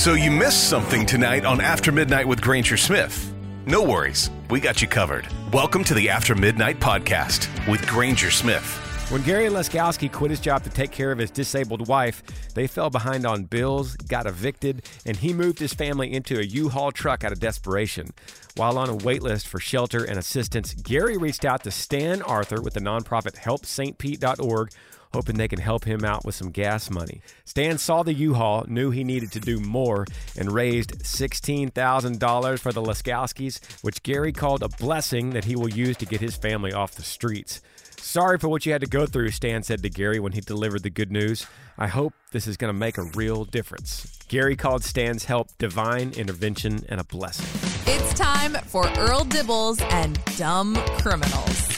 So 0.00 0.14
you 0.14 0.30
missed 0.30 0.70
something 0.70 1.04
tonight 1.04 1.44
on 1.44 1.60
After 1.60 1.92
Midnight 1.92 2.26
with 2.26 2.40
Granger 2.40 2.78
Smith. 2.78 3.34
No 3.66 3.82
worries, 3.82 4.30
we 4.48 4.58
got 4.58 4.80
you 4.80 4.88
covered. 4.88 5.28
Welcome 5.52 5.84
to 5.84 5.92
the 5.92 6.08
After 6.08 6.34
Midnight 6.34 6.80
podcast 6.80 7.50
with 7.70 7.86
Granger 7.86 8.30
Smith. 8.30 8.64
When 9.10 9.20
Gary 9.20 9.50
Leskowski 9.50 10.10
quit 10.10 10.30
his 10.30 10.40
job 10.40 10.64
to 10.64 10.70
take 10.70 10.90
care 10.90 11.12
of 11.12 11.18
his 11.18 11.30
disabled 11.30 11.86
wife, 11.86 12.22
they 12.54 12.66
fell 12.66 12.88
behind 12.88 13.26
on 13.26 13.44
bills, 13.44 13.94
got 13.94 14.26
evicted, 14.26 14.88
and 15.04 15.18
he 15.18 15.34
moved 15.34 15.58
his 15.58 15.74
family 15.74 16.14
into 16.14 16.38
a 16.38 16.44
U-Haul 16.44 16.92
truck 16.92 17.22
out 17.22 17.32
of 17.32 17.38
desperation. 17.38 18.14
While 18.56 18.78
on 18.78 18.88
a 18.88 18.96
waitlist 18.96 19.48
for 19.48 19.60
shelter 19.60 20.02
and 20.02 20.18
assistance, 20.18 20.72
Gary 20.72 21.18
reached 21.18 21.44
out 21.44 21.62
to 21.64 21.70
Stan 21.70 22.22
Arthur 22.22 22.62
with 22.62 22.72
the 22.72 22.80
nonprofit 22.80 23.36
HelpSt.Pete.org 23.36 24.70
hoping 25.12 25.36
they 25.36 25.48
can 25.48 25.60
help 25.60 25.84
him 25.84 26.04
out 26.04 26.24
with 26.24 26.34
some 26.34 26.50
gas 26.50 26.90
money. 26.90 27.20
Stan 27.44 27.78
saw 27.78 28.02
the 28.02 28.14
U-Haul, 28.14 28.64
knew 28.68 28.90
he 28.90 29.04
needed 29.04 29.32
to 29.32 29.40
do 29.40 29.60
more, 29.60 30.06
and 30.36 30.52
raised 30.52 31.02
$16,000 31.02 32.58
for 32.58 32.72
the 32.72 32.82
Leskowskis, 32.82 33.82
which 33.82 34.02
Gary 34.02 34.32
called 34.32 34.62
a 34.62 34.68
blessing 34.68 35.30
that 35.30 35.44
he 35.44 35.56
will 35.56 35.70
use 35.70 35.96
to 35.98 36.06
get 36.06 36.20
his 36.20 36.36
family 36.36 36.72
off 36.72 36.92
the 36.92 37.02
streets. 37.02 37.60
Sorry 37.96 38.38
for 38.38 38.48
what 38.48 38.64
you 38.64 38.72
had 38.72 38.80
to 38.80 38.88
go 38.88 39.06
through, 39.06 39.30
Stan 39.30 39.62
said 39.62 39.82
to 39.82 39.90
Gary 39.90 40.18
when 40.18 40.32
he 40.32 40.40
delivered 40.40 40.82
the 40.82 40.90
good 40.90 41.12
news. 41.12 41.46
I 41.78 41.86
hope 41.86 42.14
this 42.32 42.46
is 42.46 42.56
going 42.56 42.72
to 42.72 42.78
make 42.78 42.98
a 42.98 43.04
real 43.14 43.44
difference. 43.44 44.18
Gary 44.28 44.56
called 44.56 44.82
Stan's 44.84 45.24
help 45.24 45.48
divine 45.58 46.12
intervention 46.12 46.84
and 46.88 47.00
a 47.00 47.04
blessing. 47.04 47.46
It's 47.86 48.14
time 48.14 48.54
for 48.66 48.86
Earl 48.98 49.24
Dibbles 49.24 49.82
and 49.92 50.18
Dumb 50.36 50.76
Criminals. 50.98 51.69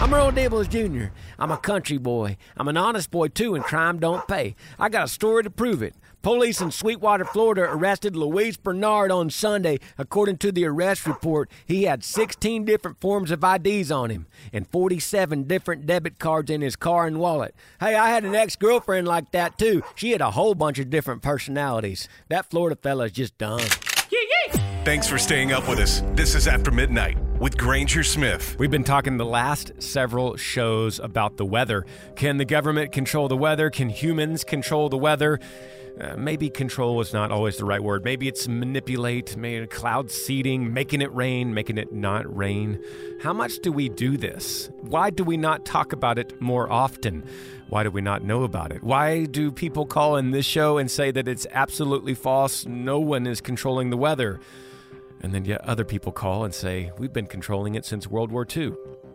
I'm 0.00 0.14
Earl 0.14 0.32
Dibbles 0.32 0.70
Jr. 0.70 1.12
I'm 1.38 1.50
a 1.50 1.58
country 1.58 1.98
boy. 1.98 2.38
I'm 2.56 2.68
an 2.68 2.78
honest 2.78 3.10
boy, 3.10 3.28
too, 3.28 3.54
and 3.54 3.62
crime 3.62 3.98
don't 3.98 4.26
pay. 4.26 4.56
I 4.78 4.88
got 4.88 5.04
a 5.04 5.08
story 5.08 5.42
to 5.42 5.50
prove 5.50 5.82
it. 5.82 5.94
Police 6.22 6.62
in 6.62 6.70
Sweetwater, 6.70 7.26
Florida 7.26 7.68
arrested 7.70 8.16
Luis 8.16 8.56
Bernard 8.56 9.12
on 9.12 9.28
Sunday. 9.28 9.78
According 9.98 10.38
to 10.38 10.52
the 10.52 10.64
arrest 10.64 11.06
report, 11.06 11.50
he 11.66 11.82
had 11.82 12.02
16 12.02 12.64
different 12.64 12.98
forms 12.98 13.30
of 13.30 13.44
IDs 13.44 13.90
on 13.92 14.08
him 14.08 14.26
and 14.54 14.66
47 14.66 15.44
different 15.44 15.86
debit 15.86 16.18
cards 16.18 16.50
in 16.50 16.62
his 16.62 16.76
car 16.76 17.06
and 17.06 17.20
wallet. 17.20 17.54
Hey, 17.78 17.94
I 17.94 18.08
had 18.08 18.24
an 18.24 18.34
ex 18.34 18.56
girlfriend 18.56 19.06
like 19.06 19.32
that, 19.32 19.58
too. 19.58 19.82
She 19.94 20.12
had 20.12 20.22
a 20.22 20.30
whole 20.30 20.54
bunch 20.54 20.78
of 20.78 20.88
different 20.88 21.20
personalities. 21.20 22.08
That 22.30 22.48
Florida 22.48 22.78
fella's 22.80 23.12
just 23.12 23.36
dumb. 23.36 23.60
Thanks 24.84 25.06
for 25.06 25.18
staying 25.18 25.52
up 25.52 25.68
with 25.68 25.78
us. 25.78 26.02
This 26.14 26.34
is 26.34 26.48
After 26.48 26.70
Midnight 26.70 27.18
with 27.38 27.56
Granger 27.56 28.02
Smith. 28.02 28.56
We've 28.58 28.70
been 28.70 28.84
talking 28.84 29.16
the 29.16 29.24
last 29.24 29.72
several 29.80 30.36
shows 30.36 30.98
about 30.98 31.36
the 31.36 31.44
weather. 31.44 31.86
Can 32.16 32.36
the 32.38 32.44
government 32.44 32.92
control 32.92 33.28
the 33.28 33.36
weather? 33.36 33.70
Can 33.70 33.88
humans 33.88 34.42
control 34.42 34.88
the 34.88 34.98
weather? 34.98 35.38
Uh, 36.00 36.16
maybe 36.16 36.48
control 36.48 37.00
is 37.00 37.12
not 37.12 37.30
always 37.30 37.58
the 37.58 37.64
right 37.64 37.82
word. 37.82 38.04
Maybe 38.04 38.26
it's 38.26 38.48
manipulate, 38.48 39.36
maybe 39.36 39.66
cloud 39.66 40.10
seeding, 40.10 40.72
making 40.72 41.02
it 41.02 41.12
rain, 41.14 41.52
making 41.52 41.78
it 41.78 41.92
not 41.92 42.34
rain. 42.34 42.82
How 43.22 43.32
much 43.32 43.58
do 43.58 43.70
we 43.70 43.88
do 43.88 44.16
this? 44.16 44.70
Why 44.80 45.10
do 45.10 45.24
we 45.24 45.36
not 45.36 45.66
talk 45.66 45.92
about 45.92 46.18
it 46.18 46.40
more 46.40 46.72
often? 46.72 47.24
Why 47.70 47.84
do 47.84 47.90
we 47.92 48.00
not 48.00 48.24
know 48.24 48.42
about 48.42 48.72
it? 48.72 48.82
Why 48.82 49.26
do 49.26 49.52
people 49.52 49.86
call 49.86 50.16
in 50.16 50.32
this 50.32 50.44
show 50.44 50.76
and 50.76 50.90
say 50.90 51.12
that 51.12 51.28
it's 51.28 51.46
absolutely 51.52 52.14
false? 52.14 52.66
No 52.66 52.98
one 52.98 53.28
is 53.28 53.40
controlling 53.40 53.90
the 53.90 53.96
weather. 53.96 54.40
And 55.20 55.32
then 55.32 55.44
yet 55.44 55.60
other 55.60 55.84
people 55.84 56.10
call 56.10 56.42
and 56.42 56.52
say, 56.52 56.90
we've 56.98 57.12
been 57.12 57.28
controlling 57.28 57.76
it 57.76 57.84
since 57.84 58.08
World 58.08 58.32
War 58.32 58.44
II. 58.44 58.72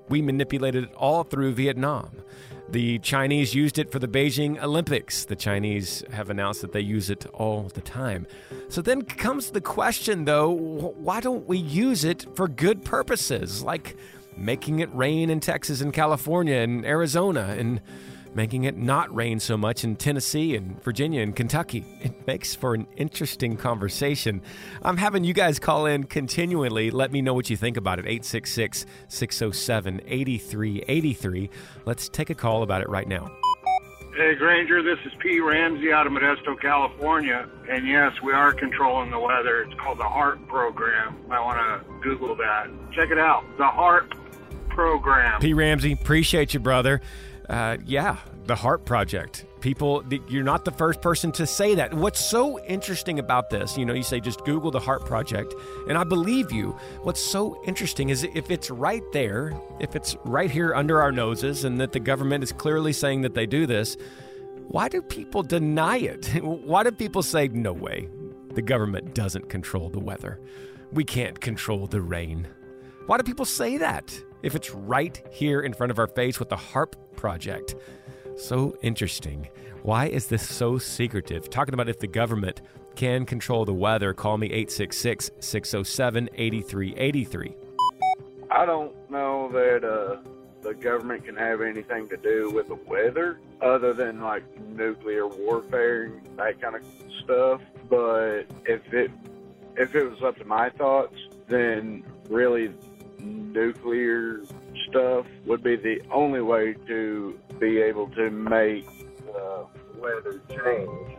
We 0.07 0.21
manipulated 0.21 0.85
it 0.85 0.93
all 0.93 1.23
through 1.23 1.51
Vietnam. 1.51 2.21
The 2.69 2.99
Chinese 2.99 3.53
used 3.53 3.77
it 3.77 3.91
for 3.91 3.99
the 3.99 4.07
Beijing 4.07 4.63
Olympics. 4.63 5.25
The 5.25 5.35
Chinese 5.35 6.05
have 6.13 6.29
announced 6.29 6.61
that 6.61 6.71
they 6.71 6.79
use 6.79 7.09
it 7.09 7.25
all 7.33 7.63
the 7.63 7.81
time. 7.81 8.25
So 8.69 8.81
then 8.81 9.01
comes 9.01 9.51
the 9.51 9.59
question, 9.59 10.23
though 10.23 10.49
why 10.49 11.19
don't 11.19 11.45
we 11.45 11.57
use 11.57 12.05
it 12.05 12.25
for 12.35 12.47
good 12.47 12.85
purposes, 12.85 13.63
like 13.63 13.97
making 14.37 14.79
it 14.79 14.95
rain 14.95 15.29
in 15.29 15.41
Texas 15.41 15.81
and 15.81 15.91
California 15.91 16.55
and 16.55 16.85
Arizona 16.85 17.53
and 17.57 17.81
making 18.35 18.65
it 18.65 18.75
not 18.75 19.13
rain 19.15 19.39
so 19.39 19.57
much 19.57 19.83
in 19.83 19.95
Tennessee 19.95 20.55
and 20.55 20.81
Virginia 20.83 21.21
and 21.21 21.35
Kentucky. 21.35 21.85
It 22.01 22.27
makes 22.27 22.53
for 22.53 22.73
an 22.73 22.85
interesting 22.97 23.55
conversation. 23.57 24.41
I'm 24.83 24.97
having 24.97 25.23
you 25.23 25.33
guys 25.33 25.57
call 25.57 25.85
in 25.85 26.03
continually. 26.03 26.91
Let 26.91 27.11
me 27.11 27.21
know 27.21 27.33
what 27.33 27.49
you 27.49 27.57
think 27.57 27.77
about 27.77 27.97
it. 27.97 28.05
866 28.05 28.85
607 29.07 30.01
8383. 30.05 31.49
Let's 31.85 32.09
take 32.09 32.29
a 32.29 32.35
call 32.35 32.61
about 32.61 32.81
it 32.81 32.89
right 32.89 33.07
now. 33.07 33.31
Hey, 34.15 34.33
Granger, 34.35 34.81
this 34.81 34.97
is 35.05 35.11
P. 35.19 35.41
Ramsey 35.41 35.91
out 35.91 36.07
of 36.07 36.13
Modesto, 36.13 36.59
California. 36.59 37.49
And 37.69 37.85
yes, 37.85 38.13
we 38.21 38.31
are 38.31 38.53
controlling 38.53 39.11
the 39.11 39.19
weather. 39.19 39.63
It's 39.63 39.77
called 39.77 39.97
the 39.97 40.03
HAARP 40.03 40.47
program. 40.47 41.17
I 41.29 41.41
want 41.41 41.57
to 41.57 41.93
Google 42.01 42.33
that. 42.37 42.69
Check 42.93 43.11
it 43.11 43.17
out. 43.17 43.43
The 43.57 43.65
HAARP 43.65 44.13
program. 44.69 45.41
P. 45.41 45.53
Ramsey, 45.53 45.91
appreciate 45.91 46.53
you, 46.53 46.61
brother 46.61 47.01
uh, 47.49 47.77
yeah, 47.85 48.17
the 48.45 48.55
HAARP 48.55 48.85
Project. 48.85 49.45
People, 49.61 50.03
you're 50.27 50.43
not 50.43 50.65
the 50.65 50.71
first 50.71 51.01
person 51.01 51.31
to 51.33 51.47
say 51.47 51.75
that. 51.75 51.93
What's 51.93 52.19
so 52.19 52.63
interesting 52.65 53.19
about 53.19 53.49
this, 53.49 53.77
you 53.77 53.85
know, 53.85 53.93
you 53.93 54.03
say 54.03 54.19
just 54.19 54.45
Google 54.45 54.71
the 54.71 54.79
HAARP 54.79 55.05
Project, 55.05 55.53
and 55.89 55.97
I 55.97 56.03
believe 56.03 56.51
you. 56.51 56.77
What's 57.01 57.23
so 57.23 57.61
interesting 57.65 58.09
is 58.09 58.23
if 58.23 58.51
it's 58.51 58.69
right 58.69 59.03
there, 59.11 59.59
if 59.79 59.95
it's 59.95 60.15
right 60.23 60.51
here 60.51 60.73
under 60.75 61.01
our 61.01 61.11
noses, 61.11 61.63
and 61.63 61.79
that 61.79 61.91
the 61.91 61.99
government 61.99 62.43
is 62.43 62.51
clearly 62.51 62.93
saying 62.93 63.21
that 63.21 63.33
they 63.33 63.45
do 63.45 63.65
this, 63.65 63.97
why 64.67 64.89
do 64.89 65.01
people 65.01 65.43
deny 65.43 65.97
it? 65.97 66.25
Why 66.43 66.83
do 66.83 66.91
people 66.91 67.21
say, 67.21 67.47
no 67.49 67.71
way, 67.71 68.09
the 68.53 68.63
government 68.63 69.13
doesn't 69.13 69.47
control 69.49 69.89
the 69.89 69.99
weather? 69.99 70.39
We 70.91 71.03
can't 71.03 71.39
control 71.39 71.85
the 71.85 72.01
rain. 72.01 72.47
Why 73.05 73.17
do 73.17 73.23
people 73.23 73.45
say 73.45 73.77
that? 73.77 74.19
If 74.45 74.53
it's 74.53 74.69
right 74.69 75.19
here 75.31 75.61
in 75.61 75.73
front 75.73 75.89
of 75.89 75.97
our 75.97 76.05
face 76.05 76.39
with 76.39 76.49
the 76.49 76.55
HAARP 76.55 76.93
project. 77.15 77.73
So 78.37 78.77
interesting. 78.83 79.49
Why 79.81 80.05
is 80.05 80.27
this 80.27 80.47
so 80.47 80.77
secretive? 80.77 81.49
Talking 81.49 81.73
about 81.73 81.89
if 81.89 81.97
the 81.97 82.05
government 82.05 82.61
can 82.95 83.25
control 83.25 83.65
the 83.65 83.73
weather, 83.73 84.13
call 84.13 84.37
me 84.37 84.45
866 84.45 85.31
607 85.39 86.29
8383. 86.35 87.55
I 88.51 88.65
don't 88.67 88.93
know 89.09 89.49
that 89.51 89.83
uh, 89.83 90.17
the 90.61 90.75
government 90.75 91.25
can 91.25 91.35
have 91.37 91.61
anything 91.61 92.07
to 92.09 92.17
do 92.17 92.51
with 92.51 92.67
the 92.67 92.75
weather 92.75 93.39
other 93.61 93.93
than 93.93 94.21
like 94.21 94.43
nuclear 94.69 95.25
warfare 95.25 96.03
and 96.03 96.37
that 96.37 96.61
kind 96.61 96.75
of 96.75 96.83
stuff. 97.23 97.61
But 97.89 98.43
if 98.65 98.93
it 98.93 99.09
if 99.75 99.95
it 99.95 100.07
was 100.07 100.21
up 100.21 100.37
to 100.37 100.45
my 100.45 100.69
thoughts, 100.69 101.17
then 101.47 102.03
really 102.29 102.71
nuclear 103.25 104.41
stuff 104.89 105.25
would 105.45 105.63
be 105.63 105.75
the 105.75 106.01
only 106.11 106.41
way 106.41 106.75
to 106.87 107.39
be 107.59 107.79
able 107.79 108.07
to 108.11 108.29
make 108.29 108.85
the 109.25 109.65
weather 109.97 110.41
change. 110.49 111.17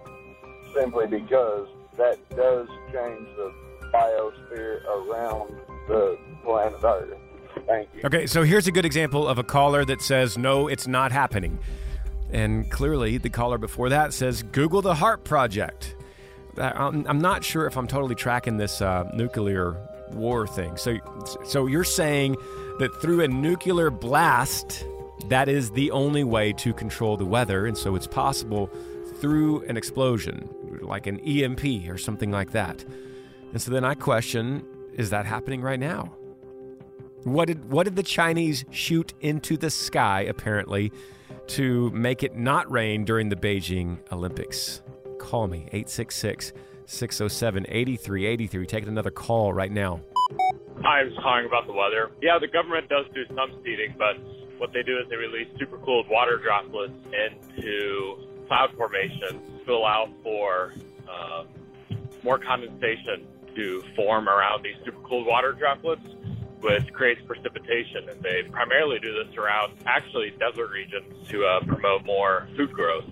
Simply 0.75 1.06
because 1.06 1.69
that 1.97 2.19
does 2.31 2.69
change 2.93 3.29
the 3.37 3.53
biosphere 3.93 4.85
around 4.85 5.56
the 5.88 6.19
planet 6.44 6.85
Earth. 6.85 7.19
Thank 7.67 7.88
you. 7.94 8.03
Okay, 8.05 8.26
so 8.26 8.43
here's 8.43 8.67
a 8.67 8.73
good 8.73 8.85
example 8.85 9.26
of 9.26 9.38
a 9.38 9.43
caller 9.43 9.85
that 9.85 10.03
says, 10.03 10.37
no, 10.37 10.69
it's 10.69 10.87
not 10.87 11.11
happening. 11.11 11.58
And 12.31 12.70
clearly, 12.70 13.19
the 13.19 13.31
caller 13.31 13.58
before 13.58 13.88
that 13.88 14.12
says, 14.12 14.43
Google 14.43 14.82
the 14.82 14.94
HAARP 14.94 15.25
Project. 15.25 15.97
I'm, 16.58 17.06
I'm 17.06 17.20
not 17.20 17.44
sure 17.44 17.67
if 17.67 17.76
I'm 17.76 17.87
totally 17.87 18.14
tracking 18.14 18.56
this 18.56 18.81
uh, 18.81 19.11
nuclear 19.14 19.76
war 20.12 20.47
thing. 20.47 20.76
So, 20.76 20.99
so 21.44 21.67
you're 21.67 21.85
saying 21.85 22.37
that 22.79 22.94
through 23.00 23.23
a 23.23 23.29
nuclear 23.29 23.91
blast, 23.91 24.85
that 25.29 25.49
is 25.49 25.70
the 25.70 25.91
only 25.91 26.25
way 26.25 26.53
to 26.55 26.73
control 26.73 27.17
the 27.17 27.25
weather, 27.25 27.67
and 27.67 27.76
so 27.76 27.94
it's 27.94 28.06
possible 28.06 28.70
through 29.20 29.62
an 29.62 29.76
explosion, 29.76 30.49
like 30.82 31.06
an 31.06 31.20
EMP 31.20 31.88
or 31.88 31.99
something 31.99 32.31
like 32.31 32.53
that. 32.53 32.85
And 33.53 33.61
so 33.61 33.70
then 33.70 33.85
I 33.85 33.94
question: 33.94 34.64
Is 34.94 35.11
that 35.11 35.26
happening 35.26 35.62
right 35.62 35.81
now? 35.81 36.12
What 37.25 37.47
did 37.49 37.70
what 37.70 37.85
did 37.85 37.97
the 37.97 38.03
Chinese 38.03 38.64
shoot 38.70 39.14
into 39.20 39.56
the 39.56 39.70
sky 39.70 40.20
apparently 40.23 40.93
to 41.49 41.91
make 41.91 42.23
it 42.23 42.37
not 42.37 42.70
rain 42.70 43.05
during 43.05 43.29
the 43.31 43.37
Beijing 43.37 43.99
Olympics? 44.12 44.82
Call 45.19 45.49
me 45.49 45.69
866 45.73 46.53
607 46.86 47.66
8383. 47.68 48.66
Taking 48.66 48.88
another 48.88 49.10
call 49.10 49.52
right 49.52 49.70
now. 49.70 50.00
I 50.84 51.02
was 51.02 51.12
calling 51.22 51.46
about 51.46 51.66
the 51.66 51.72
weather. 51.72 52.10
Yeah, 52.22 52.38
the 52.38 52.48
government 52.48 52.88
does 52.88 53.06
do 53.14 53.24
some 53.34 53.52
seeding, 53.64 53.94
but 53.98 54.16
what 54.58 54.72
they 54.72 54.82
do 54.82 54.98
is 54.98 55.08
they 55.08 55.16
release 55.16 55.48
super 55.58 55.78
cooled 55.78 56.08
water 56.08 56.38
droplets 56.38 56.92
into 57.12 58.18
cloud 58.46 58.70
formations 58.76 59.42
to 59.66 59.72
allow 59.72 60.08
for 60.22 60.74
um, 61.10 61.46
more 62.22 62.38
condensation 62.38 63.26
to 63.54 63.82
form 63.94 64.28
around 64.28 64.62
these 64.62 64.76
super 64.84 65.00
cooled 65.08 65.26
water 65.26 65.52
droplets, 65.52 66.02
which 66.60 66.92
creates 66.92 67.20
precipitation. 67.26 68.08
And 68.08 68.22
they 68.22 68.42
primarily 68.50 68.98
do 69.00 69.12
this 69.12 69.36
around 69.36 69.72
actually 69.86 70.34
desert 70.38 70.70
regions 70.70 71.28
to 71.28 71.44
uh, 71.44 71.60
promote 71.66 72.04
more 72.04 72.48
food 72.56 72.72
growth. 72.72 73.04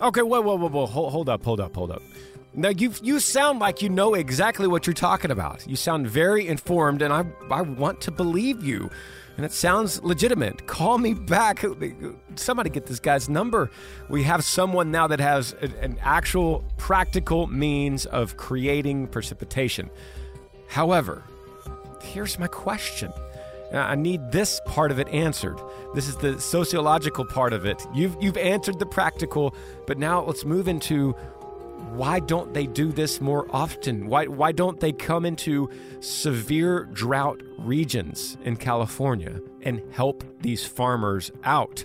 Okay, 0.00 0.22
whoa, 0.22 0.40
whoa, 0.40 0.56
whoa, 0.56 0.68
whoa. 0.68 0.86
Hold, 0.86 1.12
hold 1.12 1.28
up, 1.28 1.44
hold 1.44 1.60
up, 1.60 1.74
hold 1.74 1.92
up. 1.92 2.02
Now 2.54 2.68
you 2.68 2.92
you 3.02 3.18
sound 3.18 3.60
like 3.60 3.80
you 3.80 3.88
know 3.88 4.14
exactly 4.14 4.68
what 4.68 4.86
you're 4.86 4.94
talking 4.94 5.30
about. 5.30 5.66
You 5.66 5.76
sound 5.76 6.06
very 6.06 6.46
informed, 6.46 7.00
and 7.00 7.12
I 7.12 7.24
I 7.50 7.62
want 7.62 8.00
to 8.02 8.10
believe 8.10 8.62
you. 8.62 8.90
And 9.38 9.46
it 9.46 9.52
sounds 9.52 10.02
legitimate. 10.02 10.66
Call 10.66 10.98
me 10.98 11.14
back. 11.14 11.64
Somebody 12.34 12.68
get 12.68 12.84
this 12.84 13.00
guy's 13.00 13.30
number. 13.30 13.70
We 14.10 14.22
have 14.24 14.44
someone 14.44 14.90
now 14.90 15.06
that 15.06 15.20
has 15.20 15.54
an 15.80 15.98
actual 16.02 16.62
practical 16.76 17.46
means 17.46 18.04
of 18.04 18.36
creating 18.36 19.06
precipitation. 19.06 19.88
However, 20.68 21.24
here's 22.02 22.38
my 22.38 22.46
question. 22.46 23.10
I 23.72 23.94
need 23.94 24.32
this 24.32 24.60
part 24.66 24.90
of 24.90 24.98
it 24.98 25.08
answered. 25.08 25.58
This 25.94 26.06
is 26.06 26.16
the 26.16 26.38
sociological 26.38 27.24
part 27.24 27.54
of 27.54 27.64
it. 27.64 27.86
You've 27.94 28.14
you've 28.20 28.36
answered 28.36 28.78
the 28.78 28.86
practical, 28.86 29.54
but 29.86 29.96
now 29.96 30.22
let's 30.22 30.44
move 30.44 30.68
into 30.68 31.16
why 31.90 32.20
don't 32.20 32.54
they 32.54 32.66
do 32.66 32.92
this 32.92 33.20
more 33.20 33.46
often? 33.50 34.06
Why, 34.06 34.26
why 34.26 34.52
don't 34.52 34.80
they 34.80 34.92
come 34.92 35.24
into 35.24 35.68
severe 36.00 36.84
drought 36.92 37.42
regions 37.58 38.36
in 38.44 38.56
California 38.56 39.40
and 39.62 39.82
help 39.92 40.24
these 40.40 40.64
farmers 40.64 41.30
out? 41.44 41.84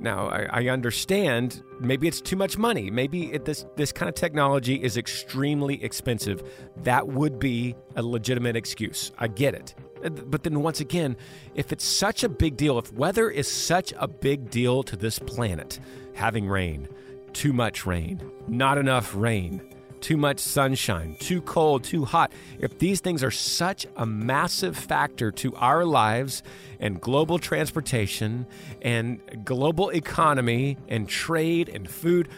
Now, 0.00 0.28
I, 0.28 0.48
I 0.52 0.68
understand 0.68 1.62
maybe 1.80 2.06
it's 2.06 2.20
too 2.20 2.36
much 2.36 2.56
money. 2.56 2.90
Maybe 2.90 3.32
it, 3.32 3.44
this, 3.44 3.64
this 3.76 3.90
kind 3.90 4.08
of 4.08 4.14
technology 4.14 4.76
is 4.76 4.96
extremely 4.96 5.82
expensive. 5.82 6.42
That 6.84 7.08
would 7.08 7.38
be 7.38 7.74
a 7.96 8.02
legitimate 8.02 8.54
excuse. 8.54 9.10
I 9.18 9.28
get 9.28 9.54
it. 9.54 9.74
But 10.00 10.44
then 10.44 10.62
once 10.62 10.80
again, 10.80 11.16
if 11.56 11.72
it's 11.72 11.84
such 11.84 12.22
a 12.22 12.28
big 12.28 12.56
deal, 12.56 12.78
if 12.78 12.92
weather 12.92 13.28
is 13.28 13.50
such 13.50 13.92
a 13.98 14.06
big 14.06 14.50
deal 14.50 14.84
to 14.84 14.96
this 14.96 15.18
planet, 15.18 15.80
having 16.14 16.48
rain, 16.48 16.88
too 17.32 17.52
much 17.52 17.86
rain, 17.86 18.20
not 18.46 18.78
enough 18.78 19.14
rain, 19.14 19.60
too 20.00 20.16
much 20.16 20.38
sunshine, 20.38 21.16
too 21.20 21.40
cold, 21.42 21.84
too 21.84 22.04
hot. 22.04 22.32
If 22.58 22.78
these 22.78 23.00
things 23.00 23.22
are 23.22 23.30
such 23.30 23.86
a 23.96 24.06
massive 24.06 24.76
factor 24.76 25.30
to 25.32 25.54
our 25.56 25.84
lives 25.84 26.42
and 26.80 27.00
global 27.00 27.38
transportation 27.38 28.46
and 28.82 29.44
global 29.44 29.90
economy 29.90 30.76
and 30.88 31.08
trade 31.08 31.68
and 31.68 31.88
food, 31.88 32.28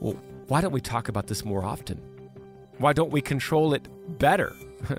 well, 0.00 0.16
why 0.46 0.60
don't 0.60 0.72
we 0.72 0.80
talk 0.80 1.08
about 1.08 1.26
this 1.26 1.44
more 1.44 1.64
often? 1.64 2.00
Why 2.78 2.92
don't 2.92 3.10
we 3.10 3.20
control 3.20 3.74
it 3.74 3.88
better? 4.18 4.54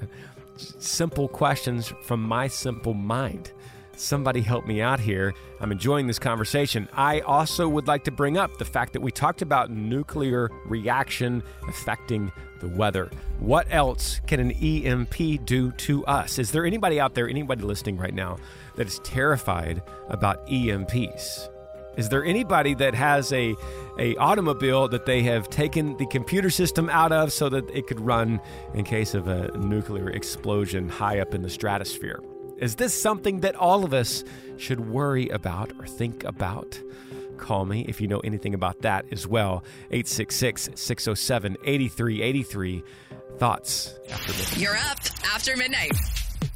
simple 0.80 1.28
questions 1.28 1.94
from 2.04 2.22
my 2.22 2.48
simple 2.48 2.94
mind. 2.94 3.52
Somebody 4.00 4.40
help 4.40 4.66
me 4.66 4.82
out 4.82 5.02
here. 5.02 5.34
I'm 5.60 5.74
enjoying 5.74 6.08
this 6.08 6.20
conversation. 6.20 6.88
I 6.94 7.20
also 7.20 7.68
would 7.68 7.86
like 7.88 8.06
to 8.06 8.12
bring 8.12 8.38
up 8.38 8.58
the 8.58 8.64
fact 8.64 8.94
that 8.94 9.02
we 9.02 9.12
talked 9.12 9.42
about 9.42 9.72
nuclear 9.72 10.50
reaction 10.66 11.44
affecting 11.68 12.32
the 12.62 12.70
weather. 12.70 13.10
What 13.40 13.68
else 13.70 14.22
can 14.26 14.40
an 14.40 14.52
EMP 14.52 15.44
do 15.44 15.74
to 15.74 16.06
us? 16.06 16.40
Is 16.40 16.52
there 16.52 16.66
anybody 16.66 16.98
out 16.98 17.14
there, 17.14 17.28
anybody 17.28 17.64
listening 17.64 17.98
right 17.98 18.14
now, 18.14 18.38
that 18.78 18.88
is 18.88 19.00
terrified 19.00 19.84
about 20.08 20.48
EMPs? 20.48 21.50
Is 21.98 22.08
there 22.08 22.24
anybody 22.24 22.76
that 22.76 22.96
has 22.96 23.34
a, 23.34 23.54
a 23.98 24.16
automobile 24.16 24.88
that 24.88 25.08
they 25.08 25.24
have 25.24 25.50
taken 25.50 25.98
the 25.98 26.06
computer 26.06 26.50
system 26.50 26.90
out 26.90 27.12
of 27.12 27.34
so 27.34 27.50
that 27.50 27.70
it 27.72 27.88
could 27.88 28.00
run 28.00 28.40
in 28.74 28.86
case 28.86 29.14
of 29.14 29.28
a 29.28 29.52
nuclear 29.58 30.10
explosion 30.10 30.88
high 30.88 31.20
up 31.20 31.34
in 31.34 31.42
the 31.42 31.50
stratosphere? 31.50 32.22
Is 32.60 32.76
this 32.76 33.00
something 33.00 33.40
that 33.40 33.56
all 33.56 33.86
of 33.86 33.94
us 33.94 34.24
should 34.58 34.90
worry 34.90 35.30
about 35.30 35.72
or 35.80 35.88
think 35.88 36.24
about? 36.26 36.80
Call 37.38 37.66
me 37.66 37.86
if 37.88 38.02
you 38.02 38.08
know 38.08 38.20
anything 38.20 38.54
about 38.54 38.82
that 38.82 39.06
as 39.12 39.26
well. 39.26 39.64
866 39.92 40.70
607 40.76 41.58
8383. 41.64 42.84
Thoughts 43.38 43.98
after 44.12 44.34
midnight. 44.34 44.58
You're 44.58 44.76
up 44.76 45.00
after 45.24 45.56
midnight. 45.56 45.92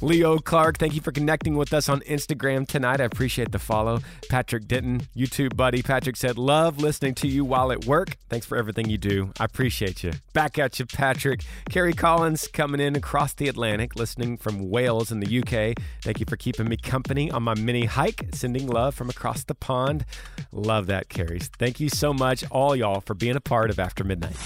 Leo 0.04 0.36
Clark, 0.36 0.76
thank 0.76 0.94
you 0.94 1.00
for 1.00 1.12
connecting 1.12 1.56
with 1.56 1.72
us 1.72 1.88
on 1.88 2.00
Instagram 2.00 2.68
tonight. 2.68 3.00
I 3.00 3.04
appreciate 3.04 3.52
the 3.52 3.58
follow. 3.58 4.00
Patrick 4.28 4.68
Denton, 4.68 5.08
YouTube 5.16 5.56
buddy. 5.56 5.82
Patrick 5.82 6.16
said, 6.16 6.36
Love 6.36 6.76
listening 6.76 7.14
to 7.14 7.26
you 7.26 7.42
while 7.42 7.72
at 7.72 7.86
work. 7.86 8.18
Thanks 8.28 8.44
for 8.44 8.58
everything 8.58 8.90
you 8.90 8.98
do. 8.98 9.32
I 9.40 9.46
appreciate 9.46 10.04
you. 10.04 10.12
Back 10.34 10.58
at 10.58 10.78
you, 10.78 10.84
Patrick. 10.84 11.42
Carrie 11.70 11.94
Collins 11.94 12.46
coming 12.48 12.82
in 12.82 12.96
across 12.96 13.32
the 13.32 13.48
Atlantic, 13.48 13.96
listening 13.96 14.36
from 14.36 14.68
Wales 14.68 15.10
in 15.10 15.20
the 15.20 15.38
UK. 15.38 15.82
Thank 16.02 16.20
you 16.20 16.26
for 16.28 16.36
keeping 16.36 16.68
me 16.68 16.76
company 16.76 17.30
on 17.30 17.42
my 17.42 17.54
mini 17.54 17.86
hike. 17.86 18.26
Sending 18.34 18.66
love 18.66 18.94
from 18.94 19.08
across 19.08 19.44
the 19.44 19.54
pond. 19.54 20.04
Love 20.52 20.86
that, 20.88 21.08
Carrie. 21.08 21.40
Thank 21.58 21.80
you 21.80 21.88
so 21.88 22.12
much, 22.12 22.44
all 22.50 22.76
y'all, 22.76 23.00
for 23.00 23.14
being 23.14 23.36
a 23.36 23.40
part 23.40 23.70
of 23.70 23.78
After 23.78 24.04
Midnight. 24.04 24.36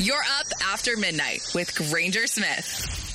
You're 0.00 0.16
up 0.16 0.46
after 0.64 0.96
midnight 0.96 1.42
with 1.54 1.76
Granger 1.76 2.26
Smith. 2.26 3.09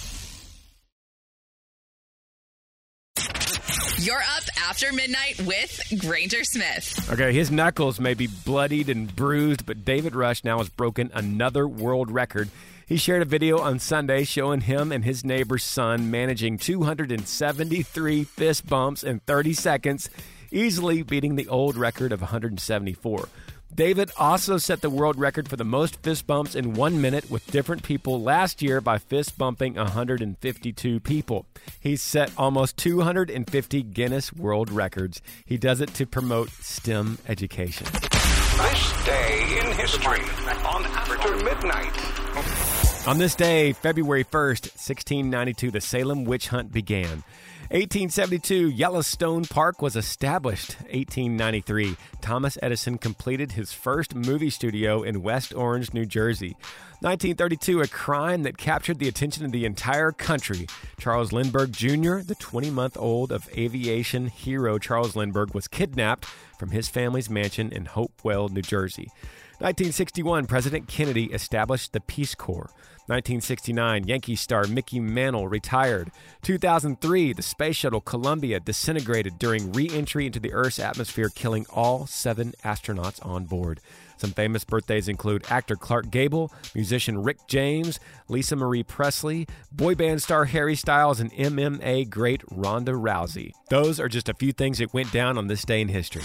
You're 3.98 4.18
up 4.18 4.44
after 4.62 4.92
midnight 4.92 5.40
with 5.46 5.82
Granger 6.00 6.44
Smith. 6.44 7.10
Okay, 7.14 7.32
his 7.32 7.50
knuckles 7.50 7.98
may 7.98 8.14
be 8.14 8.28
bloodied 8.28 8.90
and 8.90 9.16
bruised, 9.16 9.66
but 9.66 9.86
David 9.86 10.16
Rush 10.16 10.44
now 10.44 10.58
has 10.58 10.68
broken 10.68 11.10
another 11.14 11.66
world 11.66 12.12
record. 12.12 12.50
He 12.86 12.98
shared 12.98 13.22
a 13.22 13.26
video 13.26 13.60
on 13.60 13.80
Sunday 13.80 14.26
showing 14.26 14.62
him 14.62 14.92
and 14.92 15.06
his 15.06 15.24
neighbor's 15.24 15.64
son 15.64 16.12
managing 16.12 16.58
273 16.58 18.26
fist 18.26 18.68
bumps 18.68 19.02
in 19.02 19.22
30 19.22 19.54
seconds, 19.54 20.10
easily 20.52 21.02
beating 21.02 21.38
the 21.38 21.48
old 21.48 21.78
record 21.78 22.12
of 22.12 22.20
174. 22.20 23.30
David 23.76 24.10
also 24.18 24.58
set 24.58 24.80
the 24.80 24.90
world 24.90 25.20
record 25.20 25.50
for 25.50 25.58
the 25.58 25.66
most 25.66 25.98
fist 26.02 26.26
bumps 26.26 26.56
in 26.56 26.76
one 26.76 27.02
minute 27.02 27.30
with 27.30 27.46
different 27.48 27.84
people 27.84 28.22
last 28.22 28.62
year 28.62 28.80
by 28.80 28.98
fist 28.98 29.38
bumping 29.38 29.74
152 29.74 31.02
people. 31.02 31.46
He's 31.82 32.02
set 32.02 32.32
almost 32.38 32.78
250 32.78 33.84
Guinness 33.84 34.32
World 34.32 34.72
Records. 34.72 35.22
He 35.46 35.58
does 35.58 35.82
it 35.82 35.94
to 35.96 36.06
promote 36.06 36.52
STEM 36.52 37.18
education. 37.28 37.86
This 37.92 39.06
day 39.06 39.60
in 39.62 39.74
history 39.74 40.22
on 40.64 40.86
After 40.86 41.36
Midnight. 41.44 43.08
On 43.08 43.18
this 43.18 43.36
day, 43.36 43.74
February 43.74 44.24
1st, 44.24 44.72
1692, 44.78 45.72
the 45.72 45.82
Salem 45.82 46.24
witch 46.24 46.48
hunt 46.48 46.72
began. 46.72 47.24
1872, 47.72 48.70
Yellowstone 48.70 49.44
Park 49.44 49.82
was 49.82 49.96
established. 49.96 50.76
1893, 50.82 51.96
Thomas 52.22 52.60
Edison 52.62 53.00
completed 53.00 53.54
his 53.54 53.74
first 53.74 54.14
movie 54.14 54.52
studio 54.52 55.02
in 55.02 55.24
West 55.24 55.52
Orange, 55.52 55.92
New 55.92 56.06
Jersey. 56.06 56.56
1932, 57.02 57.82
a 57.82 57.88
crime 57.88 58.44
that 58.44 58.60
captured 58.60 59.00
the 59.00 59.08
attention 59.08 59.46
of 59.46 59.52
the 59.52 59.66
entire 59.66 60.12
country. 60.12 60.68
Charles 61.00 61.34
Lindbergh 61.34 61.72
Jr., 61.72 62.20
the 62.20 62.38
20 62.40 62.70
month 62.70 62.98
old 63.00 63.32
of 63.32 63.50
aviation 63.58 64.28
hero 64.28 64.78
Charles 64.78 65.16
Lindbergh, 65.16 65.56
was 65.56 65.68
kidnapped 65.68 66.26
from 66.60 66.70
his 66.70 66.88
family's 66.88 67.32
mansion 67.32 67.72
in 67.72 67.86
Hopewell, 67.86 68.48
New 68.50 68.62
Jersey. 68.62 69.10
1961, 69.60 70.48
President 70.48 70.88
Kennedy 70.90 71.26
established 71.26 71.94
the 71.94 72.02
Peace 72.02 72.36
Corps. 72.36 72.70
1969, 73.08 74.06
Yankee 74.06 74.36
star 74.36 74.66
Mickey 74.68 75.00
Mantle 75.00 75.48
retired. 75.48 76.12
2003, 76.42 77.32
the 77.32 77.42
space 77.42 77.78
shuttle 77.78 78.02
Columbia 78.02 78.60
disintegrated 78.60 79.40
during 79.40 79.72
re 79.72 79.90
entry 79.90 80.26
into 80.26 80.42
the 80.42 80.52
Earth's 80.52 80.80
atmosphere, 80.80 81.30
killing 81.34 81.66
all 81.70 82.06
seven 82.06 82.54
astronauts 82.66 83.26
on 83.26 83.46
board. 83.46 83.80
Some 84.18 84.32
famous 84.32 84.64
birthdays 84.64 85.08
include 85.08 85.46
actor 85.50 85.76
Clark 85.76 86.10
Gable, 86.12 86.52
musician 86.74 87.22
Rick 87.22 87.48
James, 87.48 88.00
Lisa 88.28 88.56
Marie 88.56 88.84
Presley, 88.84 89.48
boy 89.72 89.96
band 89.96 90.22
star 90.22 90.46
Harry 90.46 90.76
Styles, 90.76 91.20
and 91.20 91.32
MMA 91.34 92.10
great 92.10 92.42
Ronda 92.52 92.94
Rousey. 92.94 93.52
Those 93.70 94.00
are 94.00 94.10
just 94.10 94.30
a 94.30 94.34
few 94.34 94.52
things 94.52 94.80
that 94.80 94.94
went 94.94 95.12
down 95.12 95.38
on 95.38 95.48
this 95.48 95.64
day 95.64 95.82
in 95.82 95.90
history. 95.90 96.24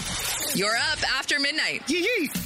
You're 0.55 0.75
up 0.75 0.99
after 1.17 1.39
midnight. 1.39 1.83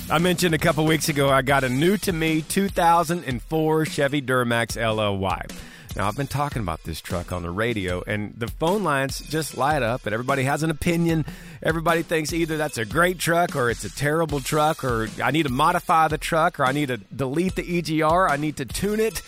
I 0.10 0.20
mentioned 0.20 0.54
a 0.54 0.60
couple 0.60 0.86
weeks 0.86 1.10
ago 1.10 1.30
I 1.30 1.42
got 1.42 1.64
a 1.64 1.70
new 1.70 1.98
to 1.98 2.14
me 2.14 2.42
2004 2.44 3.86
Chevy 3.86 4.22
Duramax 4.22 4.78
LLY. 4.78 5.65
Now, 5.96 6.10
I've 6.10 6.18
been 6.18 6.28
talking 6.28 6.62
about 6.62 6.84
this 6.84 7.00
truck 7.00 7.32
on 7.32 7.42
the 7.44 7.50
radio, 7.50 8.04
and 8.06 8.34
the 8.38 8.48
phone 8.48 8.84
lines 8.84 9.20
just 9.20 9.56
light 9.56 9.82
up, 9.82 10.06
and 10.06 10.14
everybody 10.14 10.44
has 10.44 10.62
an 10.62 10.70
opinion. 10.70 11.26
Everybody 11.64 12.04
thinks 12.04 12.34
either 12.34 12.58
that's 12.58 12.78
a 12.78 12.84
great 12.84 13.18
truck, 13.18 13.56
or 13.56 13.70
it's 13.70 13.86
a 13.86 13.96
terrible 13.96 14.42
truck, 14.42 14.84
or 14.84 15.08
I 15.24 15.32
need 15.32 15.44
to 15.44 15.52
modify 15.52 16.10
the 16.10 16.18
truck, 16.18 16.60
or 16.60 16.66
I 16.66 16.74
need 16.74 16.88
to 16.88 16.98
delete 16.98 17.56
the 17.56 17.64
EGR, 17.64 18.30
I 18.30 18.36
need 18.36 18.58
to 18.58 18.66
tune 18.66 19.00
it. 19.00 19.22